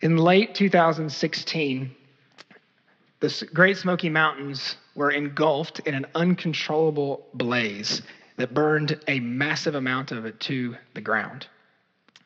[0.00, 1.90] In late 2016,
[3.18, 8.02] the Great Smoky Mountains were engulfed in an uncontrollable blaze
[8.36, 11.48] that burned a massive amount of it to the ground.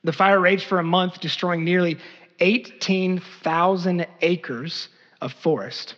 [0.04, 1.96] The fire raged for a month, destroying nearly
[2.40, 4.88] 18,000 acres
[5.22, 5.94] of forest.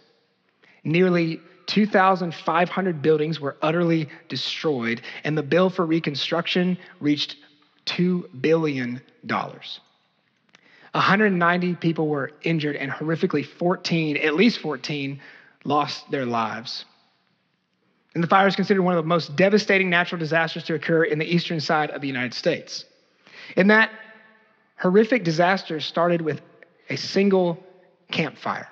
[0.84, 7.34] Nearly 2,500 buildings were utterly destroyed, and the bill for reconstruction reached
[7.86, 9.00] $2 billion.
[10.94, 15.20] 190 people were injured, and horrifically, 14, at least 14,
[15.64, 16.84] lost their lives.
[18.14, 21.18] And the fire is considered one of the most devastating natural disasters to occur in
[21.18, 22.84] the eastern side of the United States.
[23.56, 23.90] And that
[24.76, 26.40] horrific disaster started with
[26.88, 27.58] a single
[28.12, 28.68] campfire.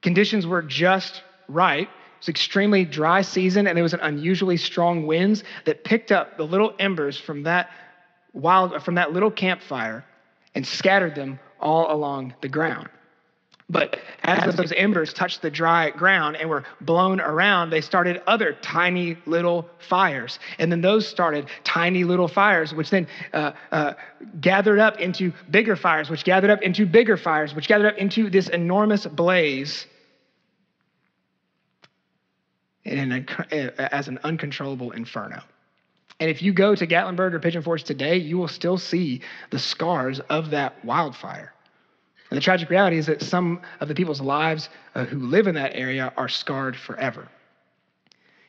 [0.00, 1.82] Conditions were just right.
[1.82, 6.38] It was extremely dry season, and there was an unusually strong winds that picked up
[6.38, 7.68] the little embers from that
[8.32, 10.04] wild from that little campfire
[10.56, 12.88] and scattered them all along the ground.
[13.68, 18.56] But as those embers touched the dry ground and were blown around, they started other
[18.62, 20.38] tiny little fires.
[20.58, 23.94] And then those started tiny little fires, which then uh, uh,
[24.40, 28.30] gathered up into bigger fires, which gathered up into bigger fires, which gathered up into
[28.30, 29.86] this enormous blaze
[32.84, 33.26] in
[33.78, 35.42] as an uncontrollable inferno.
[36.18, 39.58] And if you go to Gatlinburg or Pigeon Forge today, you will still see the
[39.58, 41.52] scars of that wildfire.
[42.30, 45.54] And the tragic reality is that some of the people's lives uh, who live in
[45.54, 47.28] that area are scarred forever.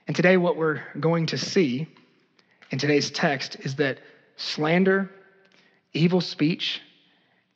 [0.07, 1.87] And today, what we're going to see
[2.71, 3.99] in today's text is that
[4.37, 5.11] slander,
[5.93, 6.81] evil speech,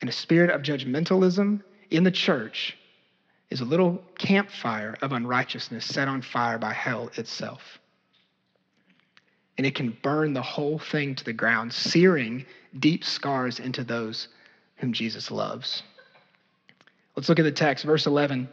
[0.02, 2.78] and a spirit of judgmentalism in the church
[3.50, 7.81] is a little campfire of unrighteousness set on fire by hell itself.
[9.62, 12.48] And it can burn the whole thing to the ground, searing
[12.80, 14.28] deep scars into those
[14.78, 15.84] whom Jesus loves.
[17.16, 18.50] Let's look at the text, verse 11.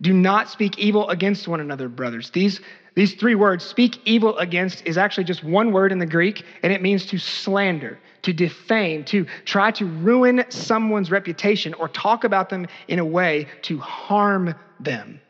[0.00, 2.30] Do not speak evil against one another, brothers.
[2.30, 2.62] These,
[2.94, 6.72] these three words, speak evil against, is actually just one word in the Greek, and
[6.72, 12.48] it means to slander, to defame, to try to ruin someone's reputation or talk about
[12.48, 15.20] them in a way to harm them.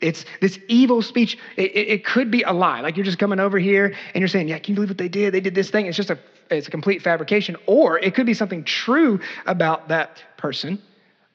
[0.00, 1.38] It's this evil speech.
[1.56, 2.80] It, it, it, could be a lie.
[2.80, 5.08] Like you're just coming over here and you're saying, Yeah, can you believe what they
[5.08, 5.32] did?
[5.32, 5.86] They did this thing.
[5.86, 6.18] It's just a,
[6.50, 7.56] it's a complete fabrication.
[7.66, 10.82] Or it could be something true about that person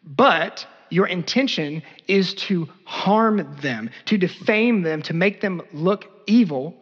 [0.03, 6.75] but your intention is to harm them, to defame them, to make them look evil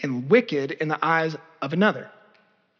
[0.00, 2.10] and wicked in the eyes of another.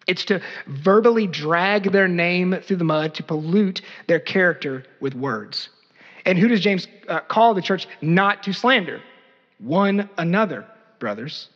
[0.07, 5.69] It's to verbally drag their name through the mud, to pollute their character with words.
[6.29, 9.01] And who does James uh, call the church not to slander?
[9.61, 10.67] One another,
[10.99, 11.49] brothers.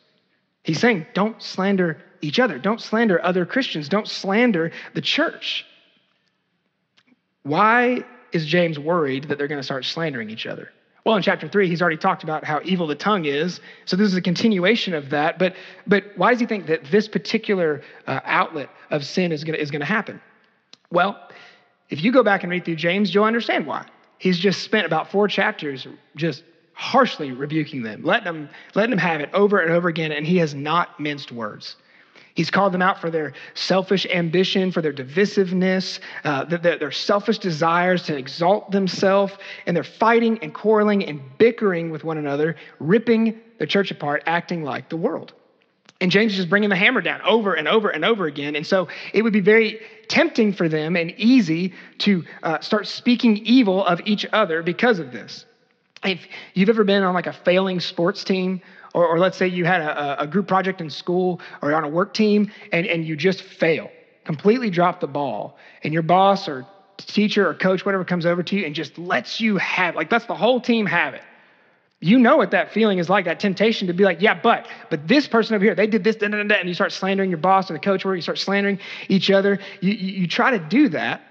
[0.65, 2.59] He's saying, don't slander each other.
[2.59, 3.91] Don't slander other Christians.
[3.91, 5.67] Don't slander the church.
[7.43, 8.03] Why
[8.33, 10.71] is James worried that they're going to start slandering each other?
[11.05, 13.61] Well, in chapter three, he's already talked about how evil the tongue is.
[13.85, 15.39] So this is a continuation of that.
[15.39, 15.55] But,
[15.87, 19.71] but why does he think that this particular uh, outlet of sin is going is
[19.71, 20.19] to happen?
[20.91, 21.21] Well,
[21.91, 23.85] if you go back and read through James, you'll understand why.
[24.23, 25.85] He's just spent about four chapters
[26.15, 26.45] just
[26.75, 30.37] harshly rebuking them, letting them, letting them have it over and over again, and he
[30.37, 31.75] has not minced words.
[32.35, 37.39] He's called them out for their selfish ambition, for their divisiveness, uh, their, their selfish
[37.39, 39.33] desires to exalt themselves,
[39.67, 44.63] and they're fighting and quarreling and bickering with one another, ripping the church apart, acting
[44.63, 45.33] like the world.
[46.03, 48.57] And James is just bringing the hammer down over and over and over again.
[48.57, 53.37] And so it would be very tempting for them and easy to uh, start speaking
[53.37, 55.47] evil of each other because of this.
[56.03, 58.61] If you've ever been on like a failing sports team
[58.95, 61.89] or, or let's say you had a, a group project in school or on a
[61.89, 63.89] work team and, and you just fail,
[64.25, 66.67] completely drop the ball, and your boss or
[66.99, 70.27] teacher or coach, whatever, comes over to you and just lets you have, like, lets
[70.27, 71.23] the whole team have it.
[72.03, 75.07] You know what that feeling is like, that temptation to be like, yeah, but, but
[75.07, 77.39] this person over here, they did this, da, da, da, and you start slandering your
[77.39, 79.61] boss or the coach, or you start slandering each other.
[79.81, 81.23] You, you, you try to do that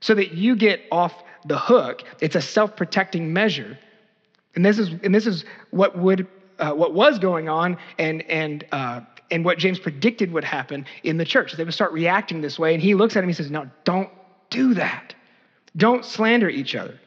[0.00, 2.04] so that you get off the hook.
[2.22, 3.78] It's a self protecting measure.
[4.54, 6.26] And this is, and this is what would
[6.58, 9.00] uh, what was going on and, and, uh,
[9.30, 11.52] and what James predicted would happen in the church.
[11.52, 12.74] They would start reacting this way.
[12.74, 14.10] And he looks at him and he says, No, don't
[14.50, 15.14] do that.
[15.76, 16.98] Don't slander each other.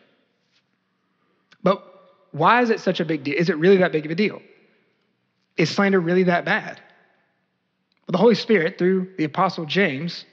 [1.64, 1.84] But
[2.32, 3.36] why is it such a big deal?
[3.38, 4.42] Is it really that big of a deal?
[5.58, 6.80] Is slander really that bad?
[8.08, 10.26] Well, the Holy Spirit, through the Apostle James,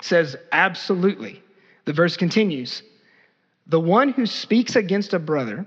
[0.00, 1.42] says, Absolutely.
[1.84, 2.82] The verse continues
[3.66, 5.66] The one who speaks against a brother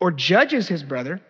[0.00, 1.20] or judges his brother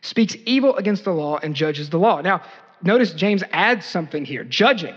[0.00, 2.20] speaks evil against the law and judges the law.
[2.20, 2.42] Now,
[2.82, 4.94] notice James adds something here judging.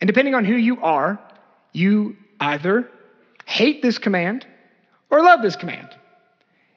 [0.00, 1.20] And depending on who you are,
[1.72, 2.88] you either
[3.44, 4.46] hate this command
[5.10, 5.88] or love this command.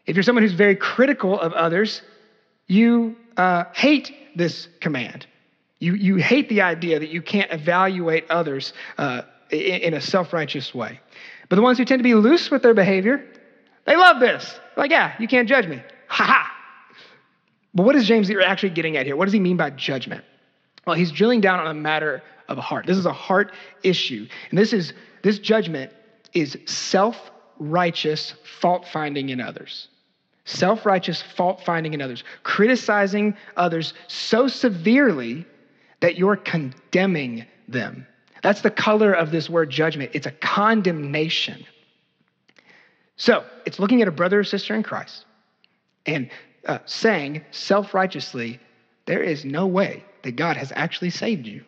[0.06, 2.02] If you're someone who's very critical of others,
[2.68, 5.28] you uh, hate this command.
[5.80, 10.34] You, you hate the idea that you can't evaluate others uh, in, in a self
[10.34, 11.00] righteous way.
[11.50, 13.26] But the ones who tend to be loose with their behavior,
[13.86, 14.60] they love this.
[14.78, 15.82] Like, yeah, you can't judge me.
[16.08, 16.52] Ha ha.
[17.74, 19.16] But what is James actually getting at here?
[19.16, 20.24] What does he mean by judgment?
[20.88, 22.86] Well, he's drilling down on a matter of heart.
[22.86, 23.52] This is a heart
[23.84, 24.28] issue.
[24.50, 24.94] And this is
[25.24, 25.92] this judgment
[26.34, 29.88] is self-righteous fault finding in others.
[30.46, 35.46] Self-righteous fault finding in others, criticizing others so severely
[36.02, 38.06] that you're condemning them.
[38.44, 40.12] That's the color of this word judgment.
[40.14, 41.66] It's a condemnation.
[43.18, 45.26] So, it's looking at a brother or sister in Christ
[46.06, 46.30] and
[46.68, 48.60] uh, saying self righteously,
[49.06, 51.64] there is no way that God has actually saved you.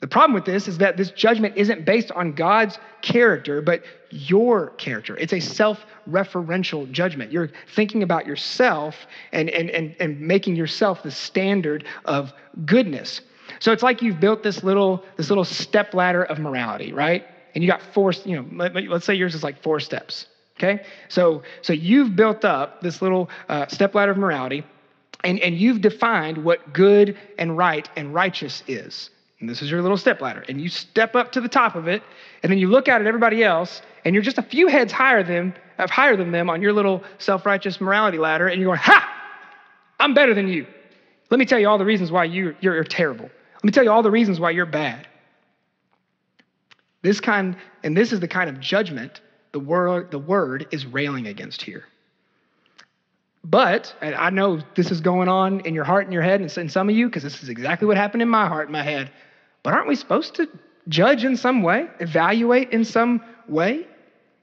[0.00, 4.70] The problem with this is that this judgment isn't based on God's character, but your
[4.70, 5.16] character.
[5.16, 7.30] It's a self referential judgment.
[7.30, 8.96] You're thinking about yourself
[9.32, 12.32] and, and, and, and making yourself the standard of
[12.64, 13.20] goodness.
[13.58, 17.26] So it's like you've built this little, this little step ladder of morality, right?
[17.54, 20.26] And you got four, you know, let's say yours is like four steps.
[20.58, 20.84] Okay?
[21.08, 24.64] So, so you've built up this little uh, step ladder of morality,
[25.24, 29.10] and, and you've defined what good and right and righteous is.
[29.40, 30.44] And this is your little step ladder.
[30.48, 32.02] And you step up to the top of it,
[32.42, 35.22] and then you look out at everybody else, and you're just a few heads higher
[35.22, 38.80] than, uh, higher than them on your little self righteous morality ladder, and you're going,
[38.80, 39.16] Ha!
[39.98, 40.66] I'm better than you.
[41.30, 43.24] Let me tell you all the reasons why you, you're, you're terrible.
[43.24, 45.06] Let me tell you all the reasons why you're bad.
[47.02, 49.20] This kind, and this is the kind of judgment
[49.52, 51.84] the word, the word is railing against here.
[53.42, 56.56] But, and I know this is going on in your heart and your head, and
[56.56, 58.82] in some of you, because this is exactly what happened in my heart and my
[58.82, 59.10] head.
[59.62, 60.48] But aren't we supposed to
[60.88, 63.86] judge in some way, evaluate in some way?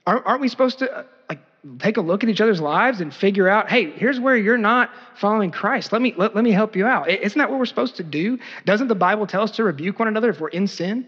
[0.06, 1.40] Aren't, aren't we supposed to uh, like
[1.80, 4.92] take a look at each other's lives and figure out, hey, here's where you're not
[5.16, 5.92] following Christ.
[5.92, 7.10] Let me let, let me help you out.
[7.10, 8.40] Isn't that what we're supposed to do?
[8.66, 11.08] Doesn't the Bible tell us to rebuke one another if we're in sin?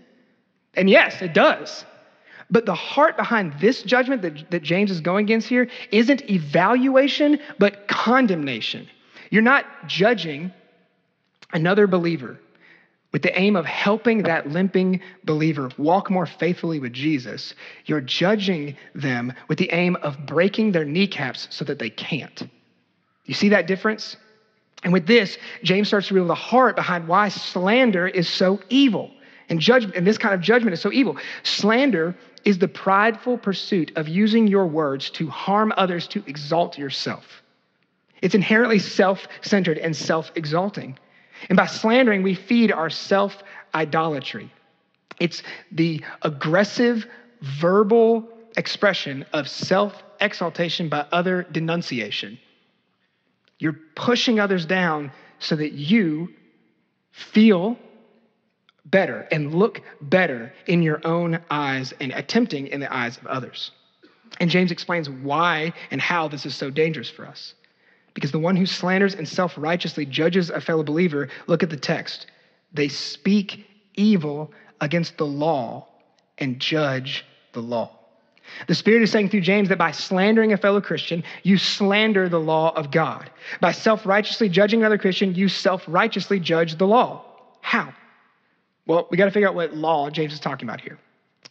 [0.74, 1.86] And yes, it does.
[2.52, 7.40] But the heart behind this judgment that, that James is going against here isn't evaluation,
[7.60, 8.88] but condemnation.
[9.30, 10.52] You're not judging
[11.54, 12.40] another believer
[13.12, 17.56] with the aim of helping that limping believer walk more faithfully with Jesus.
[17.86, 22.48] You're judging them with the aim of breaking their kneecaps so that they can't.
[23.26, 24.16] You see that difference?
[24.84, 29.12] And with this, James starts to reveal the heart behind why slander is so evil.
[29.50, 31.18] And judgment and this kind of judgment is so evil.
[31.44, 32.16] Slander
[32.46, 37.44] is the prideful pursuit of using your words to harm others to exalt yourself.
[38.22, 40.98] It's inherently self centered and self exalting.
[41.48, 43.42] And by slandering, we feed our self
[43.74, 44.52] idolatry.
[45.20, 47.06] It's the aggressive
[47.42, 48.28] verbal
[48.58, 52.40] expression of self exaltation by other denunciation.
[53.58, 56.30] You're pushing others down so that you
[57.12, 57.78] feel
[58.86, 63.72] better and look better in your own eyes and attempting in the eyes of others.
[64.40, 67.54] And James explains why and how this is so dangerous for us.
[68.20, 71.78] Because the one who slanders and self righteously judges a fellow believer, look at the
[71.78, 72.28] text.
[72.74, 74.52] They speak evil
[74.82, 75.88] against the law
[76.38, 77.96] and judge the law.
[78.68, 82.42] The Spirit is saying through James that by slandering a fellow Christian, you slander the
[82.42, 83.32] law of God.
[83.62, 87.24] By self righteously judging another Christian, you self righteously judge the law.
[87.62, 87.94] How?
[88.86, 91.00] Well, we got to figure out what law James is talking about here.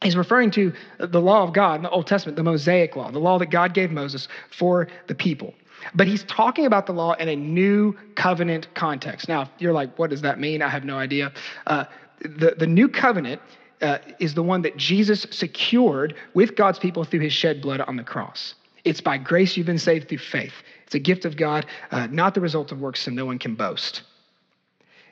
[0.02, 3.18] He's referring to the law of God in the Old Testament, the Mosaic law, the
[3.18, 5.54] law that God gave Moses for the people.
[5.94, 9.28] But he's talking about the law in a new covenant context.
[9.28, 10.62] Now, if you're like, what does that mean?
[10.62, 11.32] I have no idea.
[11.66, 11.84] Uh,
[12.20, 13.40] the, the new covenant
[13.80, 17.96] uh, is the one that Jesus secured with God's people through his shed blood on
[17.96, 18.54] the cross.
[18.84, 20.54] It's by grace you've been saved through faith.
[20.86, 23.54] It's a gift of God, uh, not the result of works, so no one can
[23.54, 24.02] boast.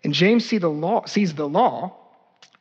[0.02, 1.94] And James see the law, sees the law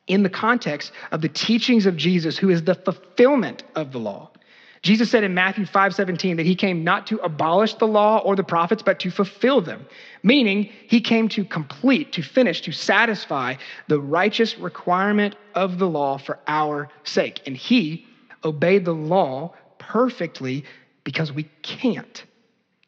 [0.06, 4.30] in the context of the teachings of Jesus, who is the fulfillment of the law.
[4.86, 8.36] Jesus said in Matthew 5 17 that he came not to abolish the law or
[8.36, 9.84] the prophets, but to fulfill them,
[10.22, 13.56] meaning he came to complete, to finish, to satisfy
[13.88, 17.42] the righteous requirement of the law for our sake.
[17.46, 18.06] And he
[18.44, 20.64] obeyed the law perfectly
[21.02, 22.24] because we can't.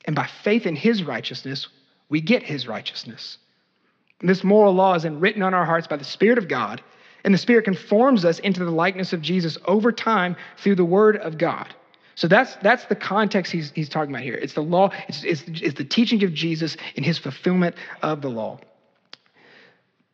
[0.04, 1.66] And by faith in his righteousness,
[2.08, 3.38] we get his righteousness.
[4.20, 6.80] And this moral law is written on our hearts by the Spirit of God
[7.24, 11.16] and the Spirit conforms us into the likeness of Jesus over time through the Word
[11.16, 11.74] of God.
[12.18, 14.34] So that's, that's the context he's, he's talking about here.
[14.34, 18.28] It's the law, it's, it's, it's the teaching of Jesus in his fulfillment of the
[18.28, 18.58] law.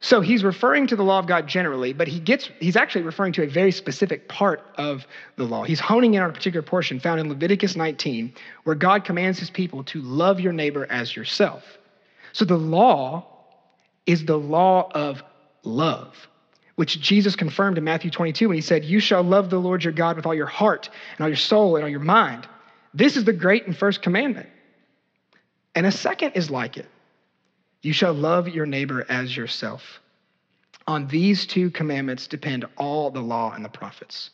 [0.01, 3.33] So he's referring to the law of God generally, but he gets he's actually referring
[3.33, 5.07] to a very specific part of
[5.37, 5.65] the law.
[5.65, 8.35] He's honing in on a particular portion found in Leviticus 19,
[8.65, 11.65] where God commands his people to love your neighbor as yourself.
[12.35, 13.25] So the law
[14.05, 15.23] is the law of
[15.63, 16.29] love,
[16.77, 19.93] which Jesus confirmed in Matthew 22 when he said, You shall love the Lord your
[19.93, 22.49] God with all your heart and all your soul and all your mind.
[22.93, 24.49] This is the great and first commandment.
[25.75, 26.89] And a second is like it
[27.83, 30.01] you shall love your neighbor as yourself.
[30.87, 34.31] On these two commandments depend all the law and the prophets.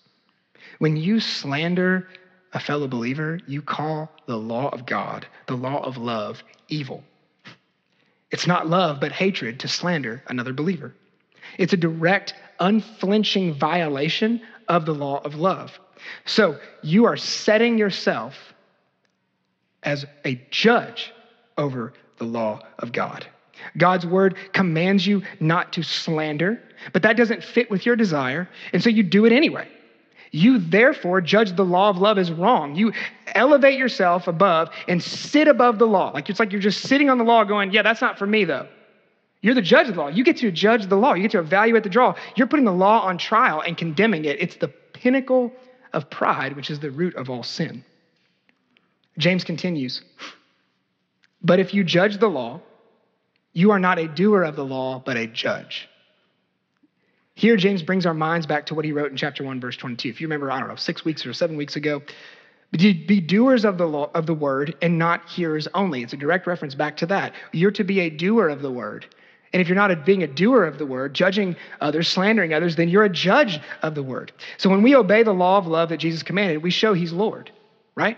[0.78, 2.09] When you slander
[2.52, 7.02] a fellow believer, you call the law of God, the law of love, evil.
[8.30, 10.94] It's not love, but hatred to slander another believer.
[11.59, 15.78] It's a direct, unflinching violation of the law of love.
[16.25, 18.35] So you are setting yourself
[19.83, 21.12] as a judge
[21.59, 23.26] over the law of God.
[23.76, 28.83] God's word commands you not to slander, but that doesn't fit with your desire, and
[28.83, 29.69] so you do it anyway.
[30.30, 32.76] You therefore judge the law of love as wrong.
[32.76, 32.92] You
[33.35, 36.11] elevate yourself above and sit above the law.
[36.11, 38.45] Like it's like you're just sitting on the law going, yeah, that's not for me
[38.45, 38.69] though.
[39.42, 40.09] You're the judge of the law.
[40.09, 41.14] You get to judge the law.
[41.14, 42.14] You get to evaluate the draw.
[42.37, 44.40] You're putting the law on trial and condemning it.
[44.40, 45.52] It's the pinnacle
[45.92, 47.85] of pride, which is the root of all sin.
[49.18, 50.02] James continues,
[51.42, 52.61] but if you judge the law,
[53.52, 55.88] you are not a doer of the law, but a judge.
[57.35, 60.09] Here, James brings our minds back to what he wrote in chapter 1, verse 22.
[60.09, 62.02] If you remember, I don't know, six weeks or seven weeks ago,
[62.70, 66.02] be doers of the law of the word and not hearers only.
[66.02, 67.32] It's a direct reference back to that.
[67.52, 69.06] You're to be a doer of the word.
[69.52, 72.76] And if you're not a, being a doer of the word, judging others, slandering others,
[72.76, 74.33] then you're a judge of the word.
[74.59, 77.50] So when we obey the law of love that Jesus commanded, we show he's Lord,
[77.97, 78.16] right?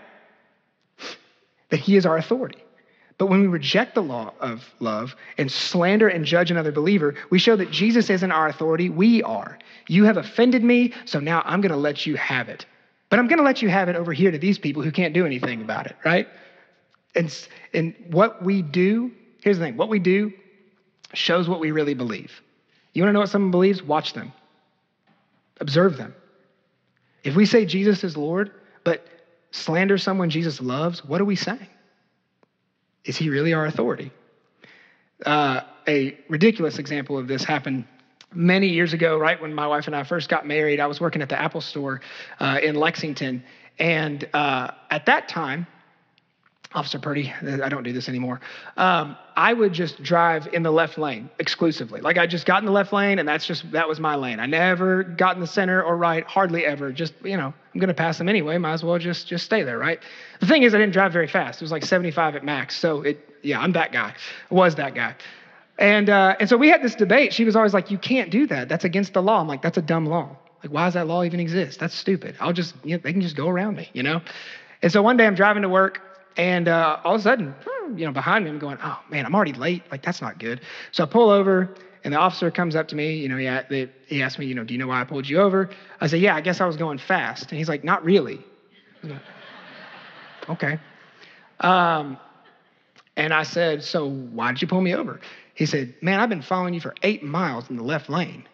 [1.69, 2.63] That he is our authority.
[3.17, 7.39] But when we reject the law of love and slander and judge another believer, we
[7.39, 9.57] show that Jesus isn't our authority, we are.
[9.87, 12.65] You have offended me, so now I'm going to let you have it.
[13.09, 15.13] But I'm going to let you have it over here to these people who can't
[15.13, 16.27] do anything about it, right?
[17.15, 19.11] And, and what we do,
[19.41, 20.33] here's the thing what we do
[21.13, 22.41] shows what we really believe.
[22.93, 23.81] You want to know what someone believes?
[23.81, 24.33] Watch them,
[25.59, 26.13] observe them.
[27.23, 28.51] If we say Jesus is Lord,
[28.83, 29.07] but
[29.51, 31.67] slander someone Jesus loves, what are we saying?
[33.05, 34.11] Is he really our authority?
[35.25, 37.85] Uh, a ridiculous example of this happened
[38.33, 40.79] many years ago, right when my wife and I first got married.
[40.79, 42.01] I was working at the Apple store
[42.39, 43.43] uh, in Lexington.
[43.79, 45.67] And uh, at that time,
[46.73, 48.41] Officer Purdy, I don't do this anymore.
[48.77, 52.01] Um, I would just drive in the left lane exclusively.
[52.01, 54.39] Like I just got in the left lane, and that's just that was my lane.
[54.39, 56.91] I never got in the center or right, hardly ever.
[56.91, 58.57] Just you know, I'm gonna pass them anyway.
[58.57, 59.99] Might as well just just stay there, right?
[60.39, 61.61] The thing is, I didn't drive very fast.
[61.61, 62.75] It was like 75 at max.
[62.75, 64.15] So it, yeah, I'm that guy.
[64.49, 65.15] Was that guy.
[65.77, 67.33] And uh, and so we had this debate.
[67.33, 68.67] She was always like, "You can't do that.
[68.69, 70.37] That's against the law." I'm like, "That's a dumb law.
[70.63, 71.79] Like, why does that law even exist?
[71.79, 72.35] That's stupid.
[72.39, 74.21] I'll just you know, they can just go around me, you know."
[74.81, 77.55] And so one day I'm driving to work and uh, all of a sudden,
[77.95, 79.83] you know, behind me, I'm going, oh man, I'm already late.
[79.91, 80.61] Like, that's not good.
[80.91, 83.15] So I pull over, and the officer comes up to me.
[83.15, 85.39] You know, he, he asked me, you know, do you know why I pulled you
[85.39, 85.69] over?
[86.01, 87.51] I said, yeah, I guess I was going fast.
[87.51, 88.41] And he's like, not really.
[89.03, 89.21] Like,
[90.49, 90.79] okay.
[91.59, 92.17] Um,
[93.15, 95.19] and I said, so why did you pull me over?
[95.53, 98.47] He said, man, I've been following you for eight miles in the left lane.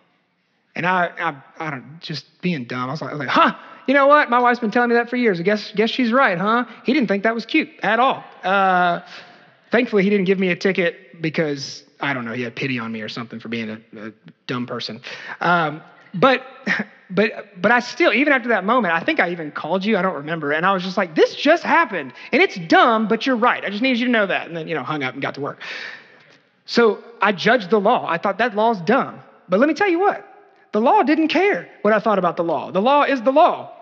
[0.75, 2.89] And I, I, I don't, just being dumb.
[2.89, 3.55] I was like, I was like, huh?
[3.87, 4.29] You know what?
[4.29, 5.39] My wife's been telling me that for years.
[5.39, 6.65] I guess, guess she's right, huh?
[6.85, 8.23] He didn't think that was cute at all.
[8.43, 9.01] Uh,
[9.71, 12.91] thankfully, he didn't give me a ticket because, I don't know, he had pity on
[12.91, 14.13] me or something for being a, a
[14.45, 15.01] dumb person.
[15.41, 15.81] Um,
[16.13, 16.45] but,
[17.09, 19.97] but, but I still, even after that moment, I think I even called you.
[19.97, 20.51] I don't remember.
[20.51, 22.13] And I was just like, this just happened.
[22.31, 23.65] And it's dumb, but you're right.
[23.65, 24.47] I just needed you to know that.
[24.47, 25.61] And then, you know, hung up and got to work.
[26.65, 28.05] So I judged the law.
[28.07, 29.19] I thought that law's dumb.
[29.49, 30.23] But let me tell you what,
[30.71, 32.71] the law didn't care what I thought about the law.
[32.71, 33.75] The law is the law.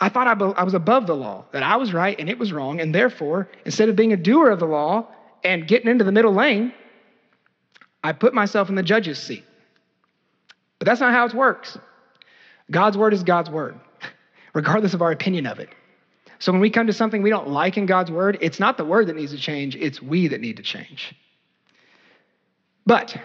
[0.00, 2.52] I thought I, I was above the law, that I was right and it was
[2.52, 2.80] wrong.
[2.80, 5.06] And therefore, instead of being a doer of the law
[5.44, 6.72] and getting into the middle lane,
[8.02, 9.44] I put myself in the judge's seat.
[10.78, 11.78] But that's not how it works.
[12.70, 13.78] God's word is God's word,
[14.54, 15.68] regardless of our opinion of it.
[16.40, 18.84] So when we come to something we don't like in God's word, it's not the
[18.84, 21.14] word that needs to change, it's we that need to change.
[22.84, 23.16] But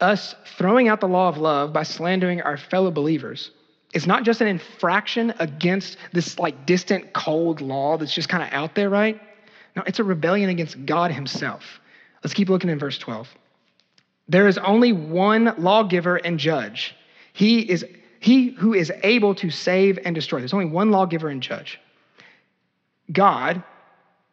[0.00, 3.50] us throwing out the law of love by slandering our fellow believers
[3.96, 8.52] it's not just an infraction against this like distant, cold law that's just kind of
[8.52, 9.18] out there, right?
[9.74, 11.80] No, it's a rebellion against God Himself.
[12.22, 13.26] Let's keep looking in verse 12.
[14.28, 16.94] There is only one lawgiver and judge.
[17.32, 17.86] He is
[18.20, 20.40] he who is able to save and destroy.
[20.40, 21.80] There's only one lawgiver and judge.
[23.10, 23.62] God,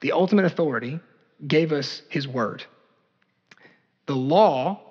[0.01, 0.99] the ultimate authority,
[1.47, 2.65] gave us his word.
[4.07, 4.81] The law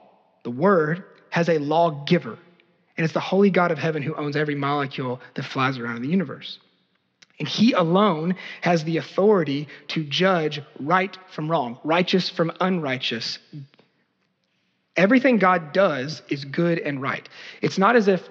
[0.42, 2.38] the Word, has a lawgiver.
[2.96, 6.02] And it's the holy God of heaven who owns every molecule that flies around in
[6.02, 6.58] the universe.
[7.38, 13.38] And he alone has the authority to judge right from wrong, righteous from unrighteous.
[14.96, 17.26] Everything God does is good and right.
[17.62, 18.28] It's not as if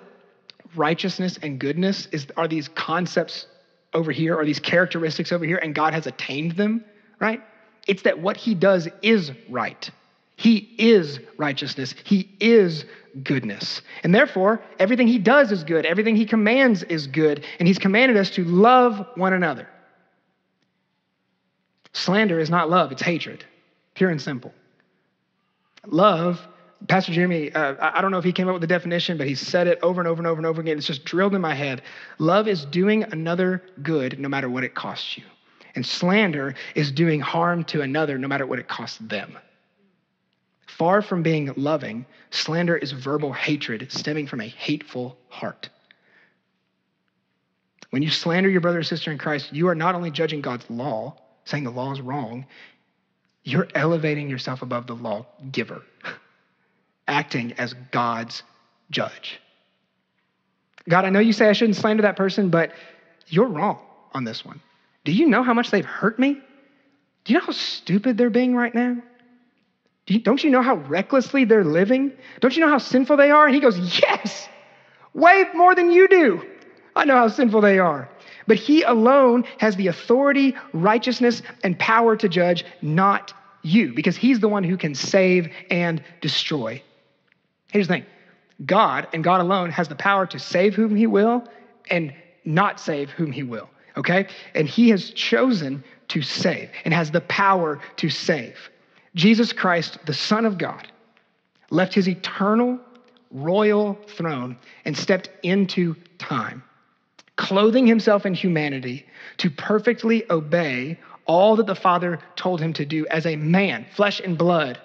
[0.76, 3.48] righteousness and goodness is, are these concepts
[3.94, 6.86] over here, or these characteristics over here, and God has attained them,
[7.20, 7.42] right?
[7.88, 9.90] It's that what he does is right.
[10.42, 11.94] He is righteousness.
[12.04, 12.84] He is
[13.22, 13.84] goodness.
[14.04, 15.86] And therefore, everything he does is good.
[15.86, 17.46] Everything he commands is good.
[17.60, 19.68] And he's commanded us to love one another.
[21.94, 23.46] Slander is not love, it's hatred,
[23.94, 24.52] pure and simple.
[25.86, 26.42] Love,
[26.88, 29.36] Pastor Jeremy, uh, I don't know if he came up with the definition, but he
[29.36, 30.76] said it over and over and over and over again.
[30.76, 31.84] It's just drilled in my head.
[32.18, 35.24] Love is doing another good no matter what it costs you.
[35.76, 39.38] And slander is doing harm to another no matter what it costs them.
[40.78, 45.70] Far from being loving, slander is verbal hatred stemming from a hateful heart.
[47.90, 50.70] When you slander your brother or sister in Christ, you are not only judging God's
[50.70, 52.46] law, saying the law is wrong,
[53.44, 55.82] you're elevating yourself above the law giver,
[57.08, 58.44] acting as God's
[58.90, 59.42] judge.
[60.88, 62.72] God, I know you say I shouldn't slander that person, but
[63.28, 63.80] you're wrong
[64.14, 64.62] on this one.
[65.04, 66.34] Do you know how much they've hurt me?
[67.24, 68.98] Do you know how stupid they're being right now?
[70.20, 72.12] Don't you know how recklessly they're living?
[72.40, 73.46] Don't you know how sinful they are?
[73.46, 74.48] And he goes, Yes,
[75.14, 76.46] way more than you do.
[76.96, 78.10] I know how sinful they are.
[78.48, 84.40] But he alone has the authority, righteousness, and power to judge, not you, because he's
[84.40, 86.82] the one who can save and destroy.
[87.72, 88.06] Here's the thing
[88.66, 91.44] God and God alone has the power to save whom he will
[91.90, 92.14] and
[92.44, 94.28] not save whom he will, okay?
[94.56, 98.58] And he has chosen to save and has the power to save.
[99.16, 100.88] Jesus Christ, the Son of God,
[101.70, 102.80] left his eternal
[103.32, 106.64] royal throne and stepped into time,
[107.36, 109.06] clothing himself in humanity
[109.38, 114.20] to perfectly obey all that the Father told him to do as a man, flesh
[114.20, 114.80] and blood,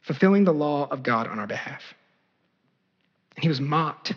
[0.00, 1.94] fulfilling the law of God on our behalf.
[3.36, 4.14] And he was mocked,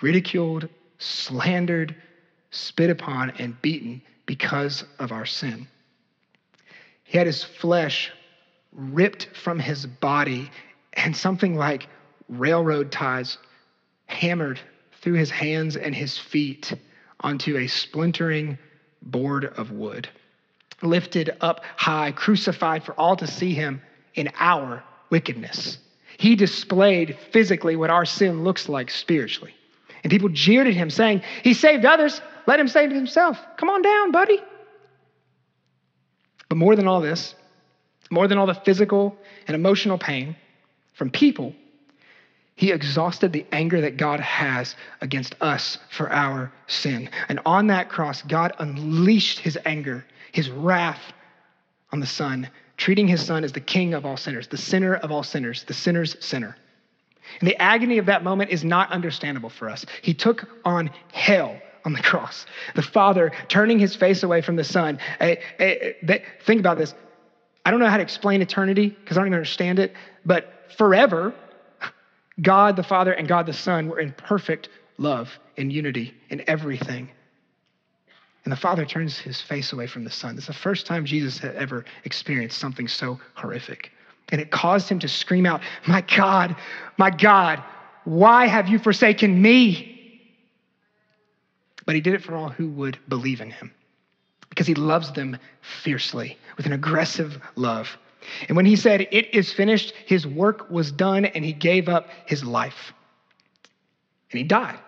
[0.00, 1.94] ridiculed, slandered,
[2.50, 5.68] spit upon, and beaten because of our sin.
[7.04, 8.10] He had his flesh
[8.72, 10.50] ripped from his body
[10.94, 11.88] and something like
[12.28, 13.38] railroad ties
[14.06, 14.60] hammered
[15.00, 16.74] through his hands and his feet
[17.20, 18.58] onto a splintering
[19.02, 20.08] board of wood.
[20.82, 23.80] Lifted up high, crucified for all to see him
[24.14, 25.78] in our wickedness.
[26.18, 29.54] He displayed physically what our sin looks like spiritually.
[30.02, 33.38] And people jeered at him, saying, He saved others, let him save himself.
[33.56, 34.38] Come on down, buddy.
[36.54, 37.34] But more than all this,
[38.12, 39.16] more than all the physical
[39.48, 40.36] and emotional pain
[40.92, 41.52] from people,
[42.54, 47.10] he exhausted the anger that God has against us for our sin.
[47.28, 51.00] And on that cross, God unleashed his anger, his wrath
[51.90, 55.10] on the Son, treating his Son as the king of all sinners, the sinner of
[55.10, 56.56] all sinners, the sinner's sinner.
[57.40, 59.84] And the agony of that moment is not understandable for us.
[60.02, 62.46] He took on hell on the cross.
[62.74, 64.98] The Father turning his face away from the Son.
[65.20, 66.94] Eh, eh, think about this.
[67.64, 69.94] I don't know how to explain eternity because I don't even understand it,
[70.24, 71.34] but forever,
[72.42, 74.68] God the Father and God the Son were in perfect
[74.98, 77.10] love and unity in everything.
[78.44, 80.36] And the Father turns his face away from the Son.
[80.36, 83.90] It's the first time Jesus had ever experienced something so horrific.
[84.30, 86.54] And it caused him to scream out, My God,
[86.98, 87.62] my God,
[88.04, 89.93] why have you forsaken me?
[91.86, 93.72] But he did it for all who would believe in him
[94.48, 95.38] because he loves them
[95.82, 97.98] fiercely with an aggressive love.
[98.48, 102.08] And when he said, It is finished, his work was done and he gave up
[102.26, 102.92] his life.
[104.30, 104.78] And he died.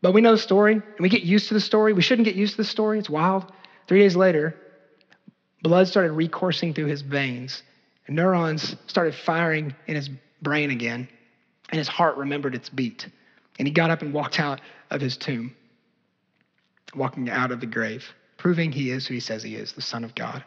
[0.00, 1.92] But we know the story and we get used to the story.
[1.92, 3.50] We shouldn't get used to the story, it's wild.
[3.86, 4.54] Three days later,
[5.62, 7.62] blood started recoursing through his veins,
[8.06, 10.10] and neurons started firing in his
[10.42, 11.08] brain again,
[11.70, 13.08] and his heart remembered its beat.
[13.58, 15.54] And he got up and walked out of his tomb,
[16.94, 20.04] walking out of the grave, proving he is who he says he is, the Son
[20.04, 20.44] of God.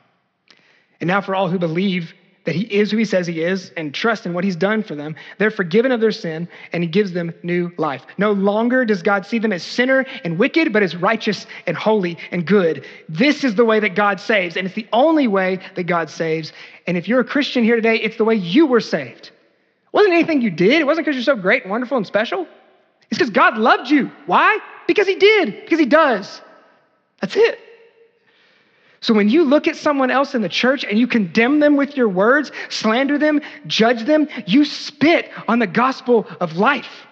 [1.00, 2.13] And now, for all who believe
[2.48, 4.96] that he is who he says he is and trust in what he's done for
[4.96, 8.06] them, they're forgiven of their sin and he gives them new life.
[8.17, 12.17] No longer does God see them as sinner and wicked, but as righteous and holy
[12.32, 12.86] and good.
[13.10, 16.54] This is the way that God saves, and it's the only way that God saves.
[16.88, 19.28] And if you're a Christian here today, it's the way you were saved.
[19.28, 22.48] It wasn't anything you did, it wasn't because you're so great and wonderful and special.
[23.10, 24.12] It's because God loved you.
[24.26, 24.60] Why?
[24.88, 26.41] Because He did, because He does.
[27.22, 27.60] That's it.
[29.00, 31.96] So when you look at someone else in the church and you condemn them with
[31.96, 37.06] your words, slander them, judge them, you spit on the gospel of life.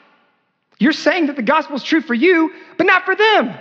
[0.80, 3.58] You're saying that the gospel is true for you, but not for them.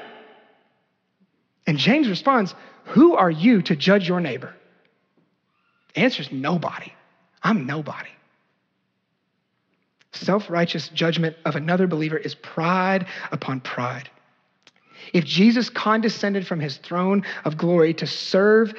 [1.66, 2.54] And James responds,
[2.86, 4.54] Who are you to judge your neighbor?
[5.94, 6.92] The answer is nobody.
[7.42, 8.10] I'm nobody.
[10.14, 14.08] Self righteous judgment of another believer is pride upon pride.
[15.12, 18.74] If Jesus condescended from his throne of glory to serve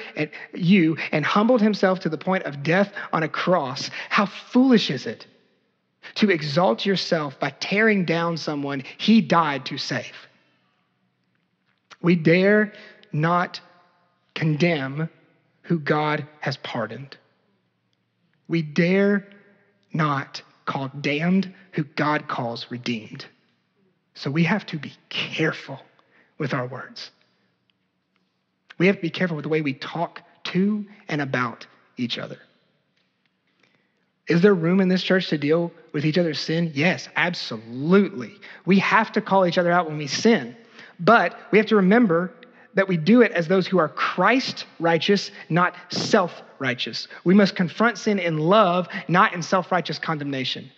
[0.54, 5.06] you and humbled himself to the point of death on a cross, how foolish is
[5.06, 5.26] it
[6.16, 10.14] to exalt yourself by tearing down someone he died to save?
[12.00, 12.72] We dare
[13.12, 13.60] not
[14.34, 15.08] condemn
[15.62, 17.16] who God has pardoned.
[18.48, 19.26] We dare
[19.92, 23.24] not call damned who God calls redeemed.
[24.14, 25.80] So we have to be careful
[26.38, 27.10] with our words.
[28.78, 32.38] We have to be careful with the way we talk to and about each other.
[34.28, 36.72] Is there room in this church to deal with each other's sin?
[36.74, 38.32] Yes, absolutely.
[38.64, 40.56] We have to call each other out when we sin.
[40.98, 42.32] But we have to remember
[42.76, 47.08] that we do it as those who are Christ righteous, not self righteous.
[47.24, 50.70] We must confront sin in love, not in self righteous condemnation.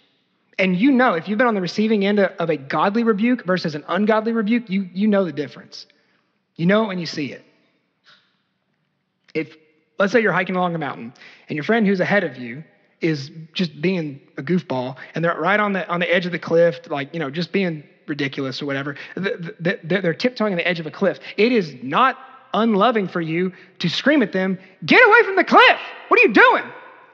[0.59, 3.75] And you know, if you've been on the receiving end of a godly rebuke versus
[3.75, 5.87] an ungodly rebuke, you, you know the difference.
[6.57, 7.45] You know it when you see it.
[9.35, 9.57] If,
[9.99, 11.13] let's say you're hiking along a mountain
[11.49, 12.65] and your friend who's ahead of you
[13.01, 16.39] is just being a goofball and they're right on the, on the edge of the
[16.41, 20.87] cliff, like, you know, just being ridiculous or whatever, they're tiptoeing on the edge of
[20.87, 21.19] a cliff.
[21.37, 22.19] It is not
[22.55, 25.79] unloving for you to scream at them, get away from the cliff.
[26.09, 26.65] What are you doing?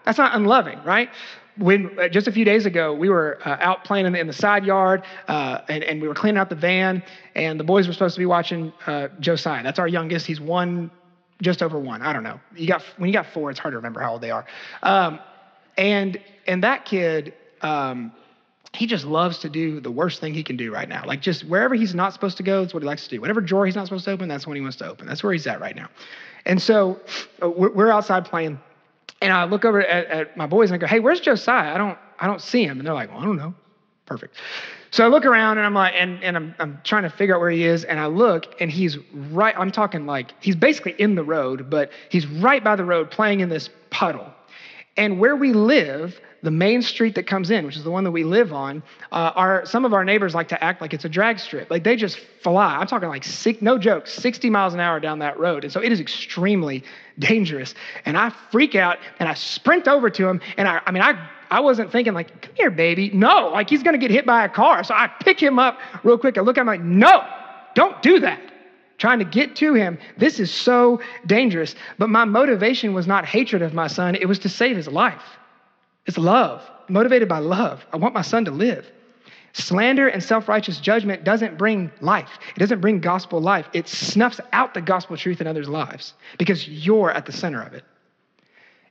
[0.04, 1.10] That's not unloving, right?
[1.56, 4.26] when uh, just a few days ago we were uh, out playing in the, in
[4.26, 7.02] the side yard uh, and, and we were cleaning out the van
[7.34, 10.90] and the boys were supposed to be watching uh, josiah that's our youngest he's one
[11.42, 13.76] just over one i don't know you got when you got four it's hard to
[13.76, 14.44] remember how old they are
[14.82, 15.20] um,
[15.76, 18.12] and and that kid um,
[18.74, 21.44] he just loves to do the worst thing he can do right now like just
[21.44, 23.76] wherever he's not supposed to go that's what he likes to do whatever drawer he's
[23.76, 25.76] not supposed to open that's when he wants to open that's where he's at right
[25.76, 25.88] now
[26.46, 27.00] and so
[27.42, 28.58] uh, we're outside playing
[29.24, 31.74] and I look over at, at, my boys and I go, hey, where's Josiah?
[31.74, 32.78] I don't, I don't see him.
[32.78, 33.54] And they're like, well, I don't know.
[34.04, 34.36] Perfect.
[34.90, 37.40] So I look around and I'm like, and, and I'm, I'm trying to figure out
[37.40, 37.84] where he is.
[37.84, 41.90] And I look and he's right, I'm talking like, he's basically in the road, but
[42.10, 44.30] he's right by the road playing in this puddle.
[44.98, 48.10] And where we live, the main street that comes in, which is the one that
[48.10, 51.08] we live on, uh, our, some of our neighbors like to act like it's a
[51.08, 51.70] drag strip.
[51.70, 52.76] Like they just fly.
[52.76, 55.64] I'm talking like, six, no joke, 60 miles an hour down that road.
[55.64, 56.84] And so it is extremely
[57.18, 57.74] dangerous.
[58.04, 60.42] And I freak out and I sprint over to him.
[60.58, 63.10] And I, I mean, I, I wasn't thinking like, come here, baby.
[63.10, 64.84] No, like he's to get hit by a car.
[64.84, 66.36] So I pick him up real quick.
[66.36, 67.26] I look at him like, no,
[67.74, 68.40] don't do that
[68.96, 69.98] trying to get to him.
[70.18, 71.74] This is so dangerous.
[71.98, 75.22] But my motivation was not hatred of my son, it was to save his life.
[76.06, 77.84] It's love, motivated by love.
[77.92, 78.90] I want my son to live.
[79.54, 82.38] Slander and self righteous judgment doesn't bring life.
[82.56, 83.68] It doesn't bring gospel life.
[83.72, 87.72] It snuffs out the gospel truth in others' lives because you're at the center of
[87.72, 87.84] it.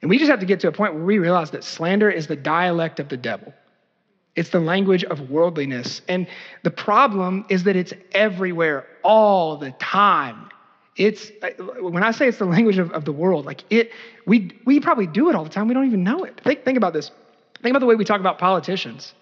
[0.01, 2.27] And we just have to get to a point where we realize that slander is
[2.27, 3.53] the dialect of the devil.
[4.35, 6.01] It's the language of worldliness.
[6.07, 6.27] And
[6.63, 10.49] the problem is that it's everywhere all the time.
[10.95, 11.31] It's
[11.79, 13.91] when I say it's the language of, of the world, like it,
[14.27, 15.67] we we probably do it all the time.
[15.67, 16.39] We don't even know it.
[16.43, 17.09] Think, think about this.
[17.61, 19.13] Think about the way we talk about politicians.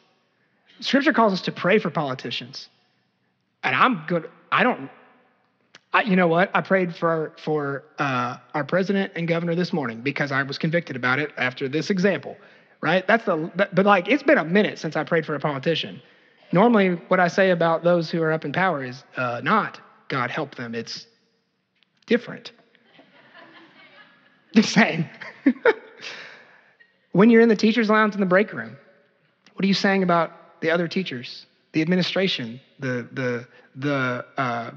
[0.81, 2.67] Scripture calls us to pray for politicians.
[3.63, 4.29] And I'm good.
[4.51, 4.89] I don't,
[5.93, 6.49] I, you know what?
[6.53, 10.95] I prayed for, for uh, our president and governor this morning because I was convicted
[10.95, 12.35] about it after this example,
[12.81, 13.05] right?
[13.05, 16.01] That's the, but like, it's been a minute since I prayed for a politician.
[16.51, 20.31] Normally, what I say about those who are up in power is uh, not God
[20.31, 21.05] help them, it's
[22.11, 22.51] different.
[24.53, 25.07] the same.
[27.13, 28.75] when you're in the teacher's lounge in the break room,
[29.53, 33.47] what are you saying about the other teachers, the administration, the, the,
[33.77, 34.71] the, uh,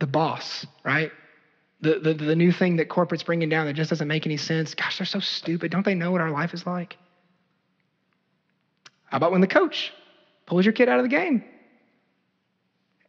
[0.00, 1.12] the boss, right?
[1.82, 4.74] The, the, the new thing that corporate's bringing down that just doesn't make any sense.
[4.74, 5.70] Gosh, they're so stupid.
[5.70, 6.96] Don't they know what our life is like?
[9.04, 9.92] How about when the coach
[10.46, 11.44] pulls your kid out of the game?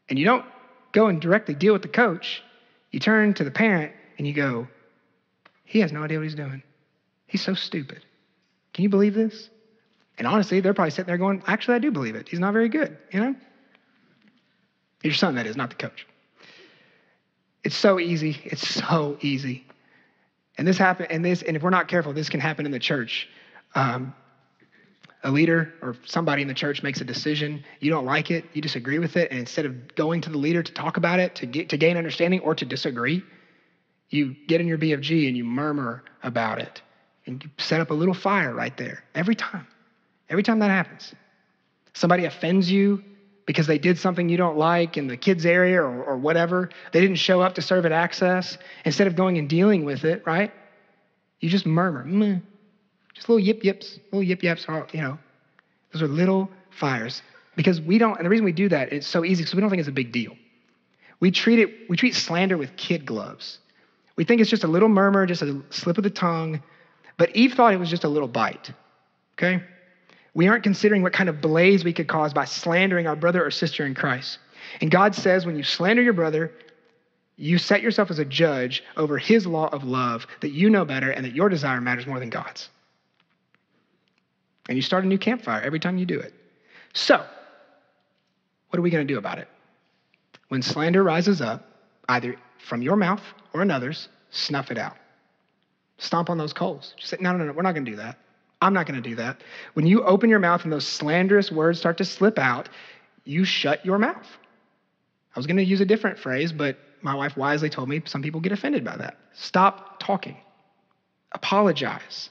[0.07, 0.45] And you don't
[0.91, 2.43] go and directly deal with the coach.
[2.91, 4.67] You turn to the parent and you go,
[5.63, 6.63] he has no idea what he's doing.
[7.27, 8.03] He's so stupid.
[8.73, 9.49] Can you believe this?
[10.17, 12.27] And honestly, they're probably sitting there going, actually, I do believe it.
[12.27, 13.35] He's not very good, you know?
[15.03, 16.05] Your son, that is, not the coach.
[17.63, 18.37] It's so easy.
[18.43, 19.65] It's so easy.
[20.57, 22.79] And this happen, and this, and if we're not careful, this can happen in the
[22.79, 23.29] church.
[23.75, 24.13] Um,
[25.23, 28.61] a leader or somebody in the church makes a decision, you don't like it, you
[28.61, 31.45] disagree with it, and instead of going to the leader to talk about it, to
[31.45, 33.21] get to gain understanding or to disagree,
[34.09, 36.81] You get in your BFG and you murmur about it.
[37.25, 39.67] And you set up a little fire right there every time.
[40.29, 41.13] Every time that happens.
[41.93, 43.03] Somebody offends you
[43.45, 46.69] because they did something you don't like in the kids' area or, or whatever.
[46.91, 48.57] They didn't show up to serve at Access.
[48.85, 50.51] Instead of going and dealing with it, right?
[51.39, 52.03] You just murmur.
[52.03, 52.39] Meh.
[53.13, 55.17] Just little yip yips, little yip yips, you know.
[55.93, 57.21] Those are little fires.
[57.55, 59.69] Because we don't, and the reason we do that, it's so easy because we don't
[59.69, 60.35] think it's a big deal.
[61.19, 63.59] We treat it, we treat slander with kid gloves.
[64.15, 66.61] We think it's just a little murmur, just a slip of the tongue.
[67.17, 68.71] But Eve thought it was just a little bite.
[69.33, 69.61] Okay?
[70.33, 73.51] We aren't considering what kind of blaze we could cause by slandering our brother or
[73.51, 74.39] sister in Christ.
[74.81, 76.51] And God says when you slander your brother,
[77.35, 81.11] you set yourself as a judge over his law of love that you know better
[81.11, 82.69] and that your desire matters more than God's.
[84.69, 86.31] And you start a new campfire every time you do it.
[86.93, 87.17] So,
[88.69, 89.47] what are we going to do about it?
[90.49, 91.65] When slander rises up,
[92.07, 94.95] either from your mouth or another's, snuff it out.
[95.97, 96.93] Stomp on those coals.
[96.97, 98.19] Just say, no, no, no, we're not going to do that.
[98.61, 99.41] I'm not going to do that.
[99.73, 102.69] When you open your mouth and those slanderous words start to slip out,
[103.25, 104.27] you shut your mouth.
[105.35, 108.21] I was going to use a different phrase, but my wife wisely told me some
[108.21, 109.17] people get offended by that.
[109.33, 110.37] Stop talking.
[111.31, 112.29] Apologize.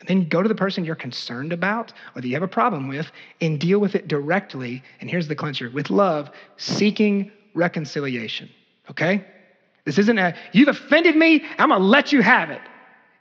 [0.00, 2.88] And then go to the person you're concerned about or that you have a problem
[2.88, 3.10] with
[3.40, 4.82] and deal with it directly.
[5.00, 8.48] And here's the clincher with love, seeking reconciliation.
[8.90, 9.24] Okay?
[9.84, 12.60] This isn't a, you've offended me, I'm gonna let you have it.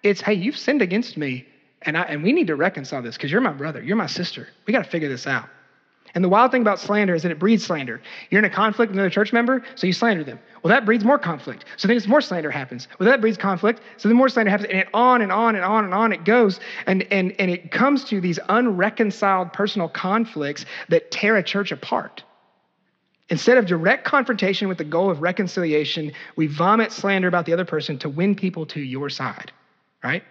[0.03, 1.45] It's, hey, you've sinned against me,
[1.81, 4.47] and, I, and we need to reconcile this because you're my brother, you're my sister.
[4.65, 5.49] We gotta figure this out.
[6.15, 8.01] And the wild thing about slander is that it breeds slander.
[8.29, 10.39] You're in a conflict with another church member, so you slander them.
[10.63, 11.65] Well, that breeds more conflict.
[11.77, 12.87] So then more slander happens.
[12.99, 13.81] Well, that breeds conflict.
[13.97, 14.69] So then more slander happens.
[14.69, 16.59] And it on and on and on and on it goes.
[16.85, 22.23] And, and, and it comes to these unreconciled personal conflicts that tear a church apart.
[23.29, 27.65] Instead of direct confrontation with the goal of reconciliation, we vomit slander about the other
[27.65, 29.51] person to win people to your side,
[30.03, 30.23] right?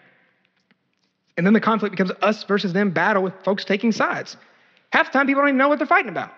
[1.36, 4.36] And then the conflict becomes us versus them battle with folks taking sides.
[4.92, 6.32] Half the time, people don't even know what they're fighting about.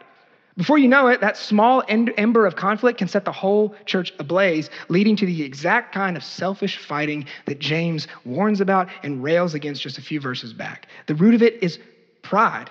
[0.57, 4.69] Before you know it, that small ember of conflict can set the whole church ablaze,
[4.89, 9.81] leading to the exact kind of selfish fighting that James warns about and rails against
[9.81, 10.89] just a few verses back.
[11.07, 11.79] The root of it is
[12.23, 12.71] pride.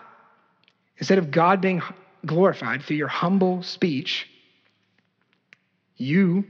[0.98, 1.82] Instead of God being
[2.26, 4.30] glorified through your humble speech,
[5.96, 6.44] you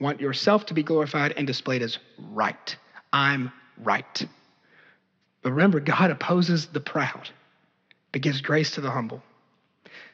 [0.00, 2.76] want yourself to be glorified and displayed as right.
[3.12, 4.26] I'm right.
[5.42, 7.28] But remember, God opposes the proud
[8.12, 9.22] but gives grace to the humble.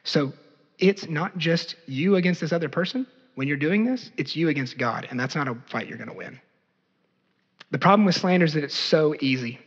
[0.04, 0.32] So
[0.78, 3.06] it's not just you against this other person
[3.36, 6.08] when you're doing this, it's you against God, and that's not a fight you're going
[6.08, 6.40] to win.
[7.70, 9.60] The problem with slander is that it's so easy.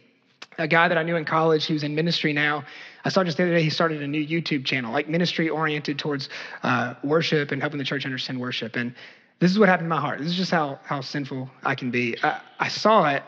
[0.57, 2.65] A guy that I knew in college who's in ministry now,
[3.05, 5.99] I saw just the other day he started a new YouTube channel, like ministry oriented
[5.99, 6.29] towards
[6.63, 8.75] uh, worship and helping the church understand worship.
[8.75, 8.93] And
[9.37, 10.19] this is what happened in my heart.
[10.19, 12.17] This is just how, how sinful I can be.
[12.23, 13.23] I, I saw it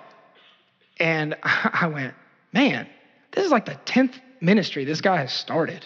[1.00, 2.16] and I went,
[2.52, 2.88] man,
[3.32, 5.86] this is like the 10th ministry this guy has started.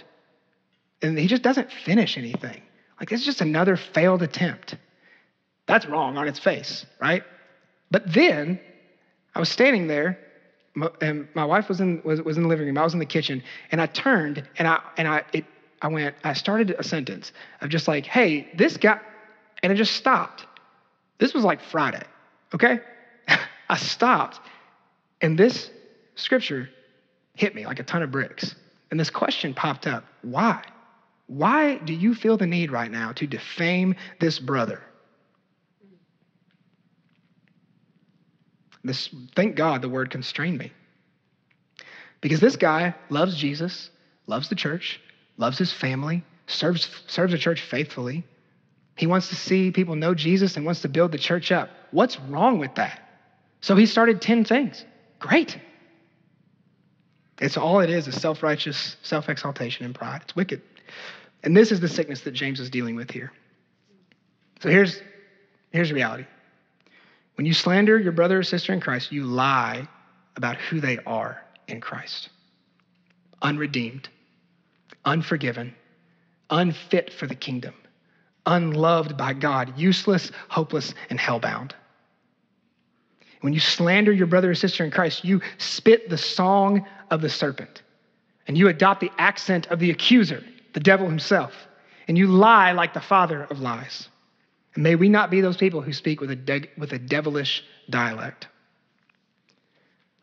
[1.01, 2.61] And he just doesn't finish anything.
[2.99, 4.75] Like, it's just another failed attempt.
[5.67, 7.23] That's wrong on its face, right?
[7.91, 8.59] But then
[9.33, 10.17] I was standing there,
[11.01, 12.77] and my wife was in, was, was in the living room.
[12.77, 15.45] I was in the kitchen, and I turned and I, and I, it,
[15.81, 18.99] I went, I started a sentence of just like, hey, this guy,
[19.61, 20.45] and it just stopped.
[21.17, 22.03] This was like Friday,
[22.53, 22.79] okay?
[23.69, 24.39] I stopped,
[25.21, 25.69] and this
[26.15, 26.69] scripture
[27.35, 28.55] hit me like a ton of bricks.
[28.91, 30.63] And this question popped up why?
[31.27, 34.81] Why do you feel the need right now to defame this brother?
[38.83, 40.71] This, thank God the word constrained me.
[42.21, 43.89] Because this guy loves Jesus,
[44.27, 45.01] loves the church,
[45.37, 48.23] loves his family, serves, serves the church faithfully.
[48.95, 51.69] He wants to see people know Jesus and wants to build the church up.
[51.91, 53.01] What's wrong with that?
[53.61, 54.85] So he started 10 things.
[55.19, 55.59] Great.
[57.39, 60.21] It's all it is is self righteous, self exaltation, and pride.
[60.23, 60.61] It's wicked.
[61.43, 63.31] And this is the sickness that James is dealing with here.
[64.61, 64.99] So here's,
[65.71, 66.25] here's the reality.
[67.35, 69.87] When you slander your brother or sister in Christ, you lie
[70.37, 72.29] about who they are in Christ
[73.41, 74.09] unredeemed,
[75.03, 75.75] unforgiven,
[76.49, 77.75] unfit for the kingdom,
[78.45, 81.73] unloved by God, useless, hopeless, and hellbound.
[83.41, 87.29] When you slander your brother or sister in Christ, you spit the song of the
[87.29, 87.83] serpent
[88.47, 90.43] and you adopt the accent of the accuser,
[90.73, 91.53] the devil himself,
[92.07, 94.09] and you lie like the father of lies.
[94.75, 97.63] And may we not be those people who speak with a, de- with a devilish
[97.89, 98.47] dialect.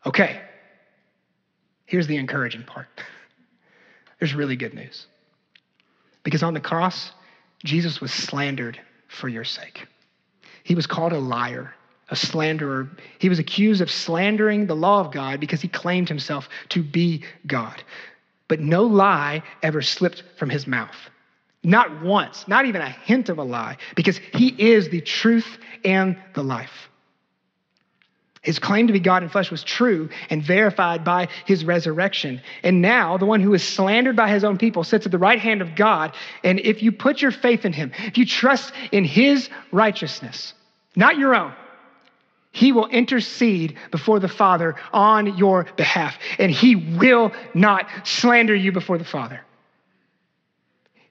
[0.05, 0.41] Okay,
[1.85, 2.87] here's the encouraging part.
[4.19, 5.07] There's really good news.
[6.23, 7.11] Because on the cross,
[7.65, 9.85] Jesus was slandered for your sake.
[10.63, 11.73] He was called a liar
[12.09, 12.89] a slanderer.
[13.19, 17.23] He was accused of slandering the law of God because he claimed himself to be
[17.47, 17.83] God.
[18.47, 20.95] But no lie ever slipped from his mouth.
[21.63, 26.17] Not once, not even a hint of a lie, because he is the truth and
[26.33, 26.89] the life.
[28.41, 32.41] His claim to be God in flesh was true and verified by his resurrection.
[32.61, 35.39] And now, the one who is slandered by his own people sits at the right
[35.39, 36.13] hand of God.
[36.43, 40.53] And if you put your faith in him, if you trust in his righteousness,
[40.97, 41.53] not your own,
[42.53, 46.17] he will intercede before the Father on your behalf.
[46.37, 49.41] And he will not slander you before the Father.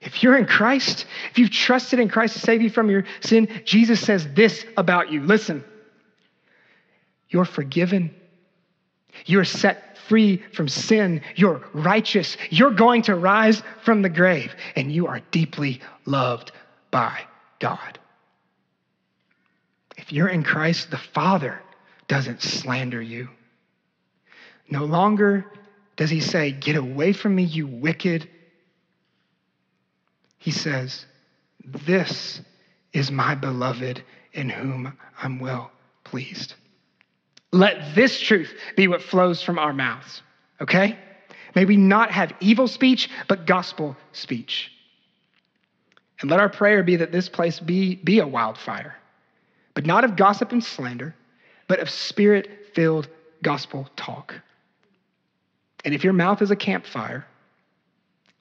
[0.00, 3.48] If you're in Christ, if you've trusted in Christ to save you from your sin,
[3.64, 5.20] Jesus says this about you.
[5.20, 5.64] Listen.
[7.28, 8.14] You're forgiven.
[9.26, 11.22] You're set free from sin.
[11.34, 12.36] You're righteous.
[12.50, 16.52] You're going to rise from the grave, and you are deeply loved
[16.90, 17.18] by
[17.58, 17.98] God.
[19.96, 21.60] If you're in Christ, the Father
[22.08, 23.28] doesn't slander you.
[24.70, 25.46] No longer
[25.96, 28.28] does he say, Get away from me, you wicked.
[30.38, 31.04] He says,
[31.64, 32.40] This
[32.92, 34.02] is my beloved
[34.32, 35.70] in whom I'm well
[36.04, 36.54] pleased.
[37.52, 40.22] Let this truth be what flows from our mouths,
[40.60, 40.98] okay?
[41.54, 44.72] May we not have evil speech, but gospel speech.
[46.20, 48.96] And let our prayer be that this place be, be a wildfire,
[49.82, 51.12] but not of gossip and slander,
[51.66, 53.08] but of spirit filled
[53.42, 54.32] gospel talk.
[55.84, 57.26] And if your mouth is a campfire,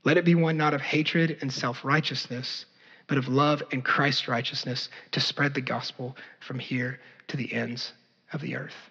[0.04, 2.68] let it be one not of hatred and self righteousness,
[3.08, 7.00] but of love and Christ righteousness to spread the gospel from here
[7.30, 7.94] to the ends
[8.34, 8.91] of the earth.